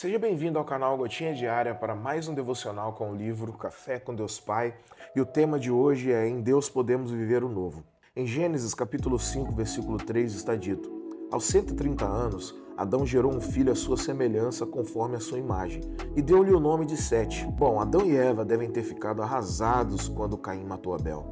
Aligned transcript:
Seja 0.00 0.16
bem-vindo 0.16 0.60
ao 0.60 0.64
canal 0.64 0.96
Gotinha 0.96 1.34
Diária 1.34 1.74
para 1.74 1.92
mais 1.92 2.28
um 2.28 2.32
devocional 2.32 2.92
com 2.92 3.10
o 3.10 3.16
livro 3.16 3.52
Café 3.52 3.98
com 3.98 4.14
Deus 4.14 4.38
Pai. 4.38 4.72
E 5.12 5.20
o 5.20 5.26
tema 5.26 5.58
de 5.58 5.72
hoje 5.72 6.12
é 6.12 6.28
Em 6.28 6.40
Deus 6.40 6.70
podemos 6.70 7.10
viver 7.10 7.42
o 7.42 7.48
novo. 7.48 7.82
Em 8.14 8.24
Gênesis 8.24 8.74
capítulo 8.74 9.18
5, 9.18 9.50
versículo 9.50 9.98
3 9.98 10.32
está 10.32 10.54
dito: 10.54 10.88
Aos 11.32 11.46
130 11.46 12.04
anos, 12.04 12.54
Adão 12.76 13.04
gerou 13.04 13.34
um 13.34 13.40
filho 13.40 13.72
à 13.72 13.74
sua 13.74 13.96
semelhança, 13.96 14.64
conforme 14.64 15.16
a 15.16 15.20
sua 15.20 15.40
imagem, 15.40 15.82
e 16.14 16.22
deu-lhe 16.22 16.52
o 16.52 16.60
nome 16.60 16.86
de 16.86 16.96
Sete. 16.96 17.44
Bom, 17.44 17.80
Adão 17.80 18.06
e 18.06 18.16
Eva 18.16 18.44
devem 18.44 18.70
ter 18.70 18.84
ficado 18.84 19.20
arrasados 19.20 20.06
quando 20.08 20.38
Caim 20.38 20.62
matou 20.62 20.94
Abel. 20.94 21.28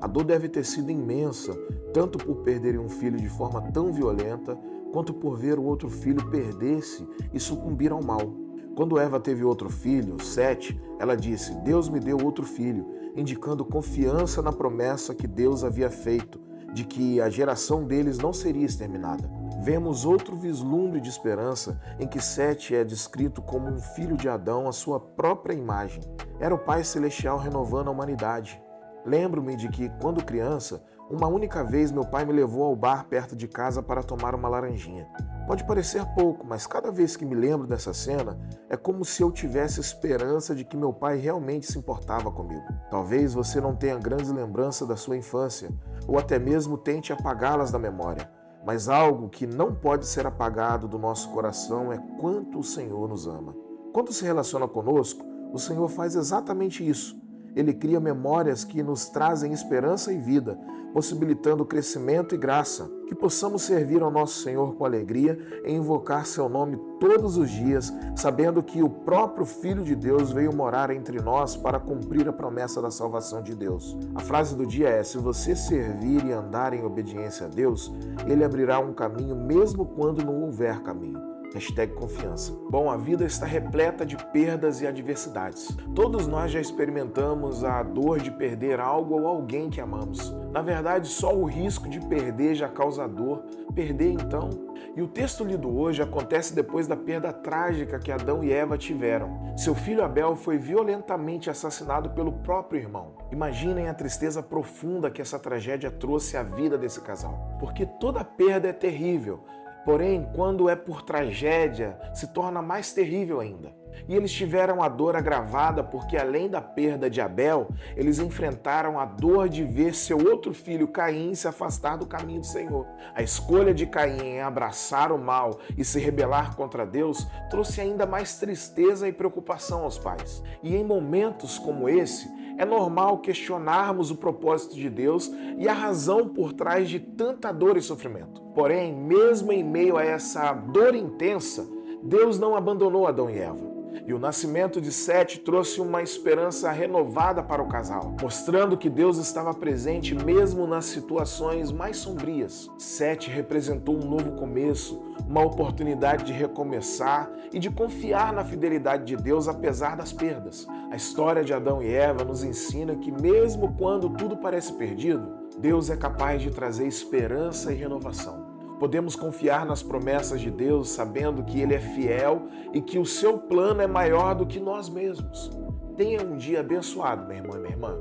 A 0.00 0.08
dor 0.08 0.24
deve 0.24 0.48
ter 0.48 0.64
sido 0.64 0.90
imensa, 0.90 1.56
tanto 1.92 2.18
por 2.18 2.36
perderem 2.36 2.78
um 2.78 2.88
filho 2.88 3.18
de 3.18 3.28
forma 3.28 3.62
tão 3.72 3.92
violenta, 3.92 4.58
quanto 4.92 5.12
por 5.12 5.36
ver 5.36 5.58
o 5.58 5.64
outro 5.64 5.88
filho 5.88 6.28
perder-se 6.30 7.06
e 7.32 7.38
sucumbir 7.38 7.92
ao 7.92 8.02
mal. 8.02 8.32
Quando 8.74 8.98
Eva 8.98 9.18
teve 9.18 9.42
outro 9.44 9.68
filho, 9.68 10.22
Sete, 10.22 10.80
ela 10.98 11.16
disse: 11.16 11.54
Deus 11.62 11.88
me 11.88 11.98
deu 11.98 12.18
outro 12.24 12.44
filho, 12.44 12.86
indicando 13.16 13.64
confiança 13.64 14.40
na 14.40 14.52
promessa 14.52 15.14
que 15.14 15.26
Deus 15.26 15.64
havia 15.64 15.90
feito 15.90 16.40
de 16.72 16.84
que 16.84 17.20
a 17.20 17.28
geração 17.28 17.84
deles 17.84 18.18
não 18.18 18.32
seria 18.32 18.64
exterminada. 18.64 19.28
Vemos 19.62 20.04
outro 20.04 20.36
vislumbre 20.36 21.00
de 21.00 21.08
esperança 21.08 21.80
em 21.98 22.06
que 22.06 22.20
Sete 22.20 22.74
é 22.74 22.84
descrito 22.84 23.42
como 23.42 23.68
um 23.68 23.80
filho 23.80 24.16
de 24.16 24.28
Adão 24.28 24.68
à 24.68 24.72
sua 24.72 25.00
própria 25.00 25.54
imagem. 25.54 26.02
Era 26.38 26.54
o 26.54 26.58
Pai 26.58 26.84
Celestial 26.84 27.38
renovando 27.38 27.88
a 27.88 27.90
humanidade. 27.90 28.62
Lembro-me 29.04 29.56
de 29.56 29.68
que, 29.68 29.88
quando 30.00 30.24
criança, 30.24 30.82
uma 31.10 31.26
única 31.26 31.64
vez 31.64 31.90
meu 31.90 32.04
pai 32.04 32.24
me 32.24 32.32
levou 32.32 32.64
ao 32.64 32.76
bar 32.76 33.06
perto 33.08 33.34
de 33.34 33.48
casa 33.48 33.82
para 33.82 34.02
tomar 34.02 34.34
uma 34.34 34.48
laranjinha. 34.48 35.08
Pode 35.46 35.64
parecer 35.64 36.04
pouco, 36.14 36.46
mas 36.46 36.66
cada 36.66 36.90
vez 36.90 37.16
que 37.16 37.24
me 37.24 37.34
lembro 37.34 37.66
dessa 37.66 37.94
cena, 37.94 38.38
é 38.68 38.76
como 38.76 39.04
se 39.04 39.22
eu 39.22 39.30
tivesse 39.30 39.80
esperança 39.80 40.54
de 40.54 40.64
que 40.64 40.76
meu 40.76 40.92
pai 40.92 41.16
realmente 41.16 41.66
se 41.66 41.78
importava 41.78 42.30
comigo. 42.30 42.66
Talvez 42.90 43.32
você 43.32 43.58
não 43.58 43.74
tenha 43.74 43.98
grandes 43.98 44.30
lembranças 44.30 44.86
da 44.86 44.96
sua 44.96 45.16
infância, 45.16 45.70
ou 46.06 46.18
até 46.18 46.38
mesmo 46.38 46.76
tente 46.76 47.12
apagá-las 47.12 47.70
da 47.70 47.78
memória, 47.78 48.30
mas 48.66 48.88
algo 48.88 49.30
que 49.30 49.46
não 49.46 49.74
pode 49.74 50.04
ser 50.04 50.26
apagado 50.26 50.86
do 50.86 50.98
nosso 50.98 51.30
coração 51.30 51.90
é 51.90 51.98
quanto 52.20 52.58
o 52.58 52.64
Senhor 52.64 53.08
nos 53.08 53.26
ama. 53.26 53.56
Quando 53.94 54.12
se 54.12 54.24
relaciona 54.24 54.68
conosco, 54.68 55.24
o 55.54 55.58
Senhor 55.58 55.88
faz 55.88 56.14
exatamente 56.14 56.86
isso 56.86 57.18
ele 57.58 57.74
cria 57.74 57.98
memórias 57.98 58.62
que 58.62 58.84
nos 58.84 59.08
trazem 59.08 59.52
esperança 59.52 60.12
e 60.12 60.18
vida, 60.18 60.56
possibilitando 60.94 61.66
crescimento 61.66 62.32
e 62.36 62.38
graça. 62.38 62.88
Que 63.08 63.16
possamos 63.16 63.62
servir 63.62 64.00
ao 64.00 64.12
nosso 64.12 64.42
Senhor 64.42 64.76
com 64.76 64.84
alegria 64.84 65.36
e 65.64 65.72
invocar 65.72 66.24
seu 66.24 66.48
nome 66.48 66.78
todos 67.00 67.36
os 67.36 67.50
dias, 67.50 67.92
sabendo 68.14 68.62
que 68.62 68.80
o 68.80 68.88
próprio 68.88 69.44
Filho 69.44 69.82
de 69.82 69.96
Deus 69.96 70.30
veio 70.30 70.54
morar 70.54 70.90
entre 70.90 71.20
nós 71.20 71.56
para 71.56 71.80
cumprir 71.80 72.28
a 72.28 72.32
promessa 72.32 72.80
da 72.80 72.92
salvação 72.92 73.42
de 73.42 73.56
Deus. 73.56 73.96
A 74.14 74.20
frase 74.20 74.54
do 74.54 74.64
dia 74.64 74.88
é: 74.88 75.02
se 75.02 75.18
você 75.18 75.56
servir 75.56 76.24
e 76.24 76.32
andar 76.32 76.72
em 76.72 76.84
obediência 76.84 77.46
a 77.46 77.48
Deus, 77.48 77.92
ele 78.24 78.44
abrirá 78.44 78.78
um 78.78 78.92
caminho 78.92 79.34
mesmo 79.34 79.84
quando 79.84 80.24
não 80.24 80.42
houver 80.42 80.80
caminho. 80.82 81.37
Hashtag 81.54 81.94
confiança. 81.94 82.52
Bom, 82.70 82.90
a 82.90 82.96
vida 82.96 83.24
está 83.24 83.46
repleta 83.46 84.04
de 84.04 84.16
perdas 84.16 84.82
e 84.82 84.86
adversidades. 84.86 85.74
Todos 85.94 86.26
nós 86.26 86.50
já 86.52 86.60
experimentamos 86.60 87.64
a 87.64 87.82
dor 87.82 88.20
de 88.20 88.30
perder 88.30 88.78
algo 88.80 89.20
ou 89.20 89.26
alguém 89.26 89.70
que 89.70 89.80
amamos. 89.80 90.30
Na 90.52 90.60
verdade, 90.60 91.08
só 91.08 91.34
o 91.34 91.44
risco 91.44 91.88
de 91.88 92.00
perder 92.00 92.54
já 92.54 92.68
causa 92.68 93.08
dor. 93.08 93.44
Perder 93.74 94.12
então? 94.12 94.50
E 94.94 95.00
o 95.02 95.08
texto 95.08 95.44
lido 95.44 95.74
hoje 95.74 96.02
acontece 96.02 96.54
depois 96.54 96.86
da 96.86 96.96
perda 96.96 97.32
trágica 97.32 97.98
que 97.98 98.12
Adão 98.12 98.44
e 98.44 98.52
Eva 98.52 98.76
tiveram. 98.76 99.56
Seu 99.56 99.74
filho 99.74 100.04
Abel 100.04 100.36
foi 100.36 100.58
violentamente 100.58 101.48
assassinado 101.48 102.10
pelo 102.10 102.32
próprio 102.32 102.80
irmão. 102.80 103.14
Imaginem 103.30 103.88
a 103.88 103.94
tristeza 103.94 104.42
profunda 104.42 105.10
que 105.10 105.22
essa 105.22 105.38
tragédia 105.38 105.90
trouxe 105.90 106.36
à 106.36 106.42
vida 106.42 106.76
desse 106.76 107.00
casal. 107.00 107.56
Porque 107.58 107.86
toda 107.86 108.24
perda 108.24 108.68
é 108.68 108.72
terrível, 108.72 109.44
Porém, 109.84 110.28
quando 110.34 110.68
é 110.68 110.76
por 110.76 111.02
tragédia, 111.02 111.98
se 112.14 112.28
torna 112.28 112.60
mais 112.60 112.92
terrível 112.92 113.40
ainda. 113.40 113.78
E 114.06 114.14
eles 114.14 114.32
tiveram 114.32 114.82
a 114.82 114.88
dor 114.88 115.16
agravada 115.16 115.82
porque, 115.82 116.16
além 116.16 116.48
da 116.48 116.60
perda 116.60 117.10
de 117.10 117.20
Abel, 117.20 117.68
eles 117.96 118.18
enfrentaram 118.18 118.98
a 118.98 119.04
dor 119.04 119.48
de 119.48 119.64
ver 119.64 119.94
seu 119.94 120.18
outro 120.18 120.52
filho, 120.54 120.88
Caim, 120.88 121.34
se 121.34 121.48
afastar 121.48 121.96
do 121.96 122.06
caminho 122.06 122.40
do 122.40 122.46
Senhor. 122.46 122.86
A 123.14 123.22
escolha 123.22 123.74
de 123.74 123.86
Caim 123.86 124.20
em 124.20 124.40
abraçar 124.40 125.10
o 125.10 125.18
mal 125.18 125.58
e 125.76 125.84
se 125.84 125.98
rebelar 125.98 126.54
contra 126.54 126.86
Deus 126.86 127.26
trouxe 127.50 127.80
ainda 127.80 128.06
mais 128.06 128.38
tristeza 128.38 129.08
e 129.08 129.12
preocupação 129.12 129.82
aos 129.82 129.98
pais. 129.98 130.42
E 130.62 130.76
em 130.76 130.84
momentos 130.84 131.58
como 131.58 131.88
esse, 131.88 132.28
é 132.58 132.64
normal 132.64 133.18
questionarmos 133.18 134.10
o 134.10 134.16
propósito 134.16 134.74
de 134.74 134.90
Deus 134.90 135.32
e 135.56 135.68
a 135.68 135.72
razão 135.72 136.28
por 136.28 136.52
trás 136.52 136.90
de 136.90 136.98
tanta 136.98 137.52
dor 137.52 137.76
e 137.76 137.82
sofrimento. 137.82 138.42
Porém, 138.52 138.92
mesmo 138.92 139.52
em 139.52 139.62
meio 139.62 139.96
a 139.96 140.04
essa 140.04 140.52
dor 140.52 140.94
intensa, 140.94 141.66
Deus 142.02 142.38
não 142.38 142.56
abandonou 142.56 143.06
Adão 143.06 143.30
e 143.30 143.38
Eva. 143.38 143.77
E 144.08 144.14
o 144.14 144.18
nascimento 144.18 144.80
de 144.80 144.90
Sete 144.90 145.38
trouxe 145.38 145.82
uma 145.82 146.02
esperança 146.02 146.72
renovada 146.72 147.42
para 147.42 147.62
o 147.62 147.68
casal, 147.68 148.16
mostrando 148.22 148.74
que 148.74 148.88
Deus 148.88 149.18
estava 149.18 149.52
presente 149.52 150.14
mesmo 150.14 150.66
nas 150.66 150.86
situações 150.86 151.70
mais 151.70 151.98
sombrias. 151.98 152.70
Sete 152.78 153.28
representou 153.28 153.96
um 153.96 154.08
novo 154.08 154.32
começo, 154.32 154.98
uma 155.28 155.44
oportunidade 155.44 156.24
de 156.24 156.32
recomeçar 156.32 157.30
e 157.52 157.58
de 157.58 157.70
confiar 157.70 158.32
na 158.32 158.46
fidelidade 158.46 159.04
de 159.04 159.14
Deus 159.14 159.46
apesar 159.46 159.94
das 159.94 160.10
perdas. 160.10 160.66
A 160.90 160.96
história 160.96 161.44
de 161.44 161.52
Adão 161.52 161.82
e 161.82 161.92
Eva 161.92 162.24
nos 162.24 162.42
ensina 162.42 162.96
que, 162.96 163.12
mesmo 163.12 163.74
quando 163.76 164.08
tudo 164.08 164.38
parece 164.38 164.72
perdido, 164.72 165.28
Deus 165.58 165.90
é 165.90 165.98
capaz 165.98 166.40
de 166.40 166.50
trazer 166.50 166.86
esperança 166.86 167.74
e 167.74 167.76
renovação. 167.76 168.47
Podemos 168.78 169.16
confiar 169.16 169.66
nas 169.66 169.82
promessas 169.82 170.40
de 170.40 170.50
Deus, 170.50 170.90
sabendo 170.90 171.42
que 171.42 171.60
Ele 171.60 171.74
é 171.74 171.80
fiel 171.80 172.48
e 172.72 172.80
que 172.80 172.98
o 172.98 173.04
seu 173.04 173.38
plano 173.38 173.82
é 173.82 173.86
maior 173.86 174.34
do 174.34 174.46
que 174.46 174.60
nós 174.60 174.88
mesmos. 174.88 175.50
Tenha 175.96 176.22
um 176.22 176.36
dia 176.36 176.60
abençoado, 176.60 177.26
meu 177.26 177.38
irmão 177.38 177.56
e 177.56 177.60
minha 177.60 177.72
irmã. 177.72 177.98